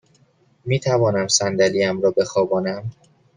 می 0.65 0.79
توانم 0.79 1.27
صندلی 1.27 1.83
ام 1.83 2.01
را 2.01 2.11
بخوابانم؟ 2.11 2.91